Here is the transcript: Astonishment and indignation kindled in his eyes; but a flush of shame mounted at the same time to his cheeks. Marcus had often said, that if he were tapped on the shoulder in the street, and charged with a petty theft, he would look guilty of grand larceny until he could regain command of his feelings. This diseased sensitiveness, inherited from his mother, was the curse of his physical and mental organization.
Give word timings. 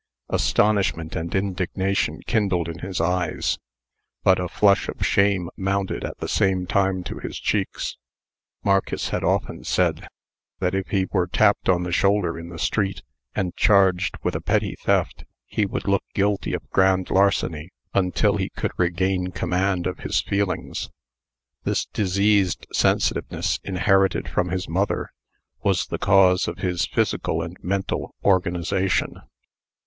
Astonishment 0.29 1.15
and 1.15 1.35
indignation 1.35 2.21
kindled 2.25 2.67
in 2.67 2.79
his 2.79 2.99
eyes; 2.99 3.59
but 4.23 4.39
a 4.39 4.47
flush 4.49 4.89
of 4.89 5.05
shame 5.05 5.47
mounted 5.55 6.03
at 6.03 6.17
the 6.17 6.27
same 6.27 6.65
time 6.65 7.03
to 7.03 7.19
his 7.19 7.37
cheeks. 7.37 7.97
Marcus 8.63 9.09
had 9.09 9.23
often 9.23 9.63
said, 9.63 10.07
that 10.57 10.73
if 10.73 10.87
he 10.87 11.05
were 11.11 11.27
tapped 11.27 11.69
on 11.69 11.83
the 11.83 11.91
shoulder 11.91 12.39
in 12.39 12.49
the 12.49 12.57
street, 12.57 13.03
and 13.35 13.55
charged 13.55 14.17
with 14.23 14.35
a 14.35 14.41
petty 14.41 14.75
theft, 14.81 15.23
he 15.45 15.67
would 15.67 15.87
look 15.87 16.03
guilty 16.15 16.53
of 16.55 16.67
grand 16.71 17.11
larceny 17.11 17.69
until 17.93 18.37
he 18.37 18.49
could 18.49 18.71
regain 18.77 19.27
command 19.27 19.85
of 19.85 19.99
his 19.99 20.19
feelings. 20.19 20.89
This 21.63 21.85
diseased 21.85 22.65
sensitiveness, 22.73 23.59
inherited 23.63 24.27
from 24.27 24.49
his 24.49 24.67
mother, 24.67 25.11
was 25.61 25.85
the 25.85 25.99
curse 25.99 26.47
of 26.47 26.57
his 26.57 26.87
physical 26.87 27.43
and 27.43 27.55
mental 27.61 28.15
organization. 28.25 29.21